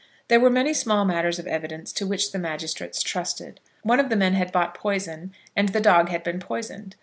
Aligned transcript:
There 0.29 0.39
were 0.39 0.49
many 0.49 0.73
small 0.73 1.05
matters 1.05 1.37
of 1.37 1.45
evidence 1.45 1.93
to 1.93 2.07
which 2.07 2.31
the 2.31 2.39
magistrates 2.39 3.03
trusted. 3.03 3.59
One 3.83 3.99
of 3.99 4.09
the 4.09 4.15
men 4.15 4.33
had 4.33 4.51
bought 4.51 4.73
poison, 4.73 5.31
and 5.55 5.69
the 5.69 5.79
dog 5.79 6.09
had 6.09 6.23
been 6.23 6.39
poisoned. 6.39 6.95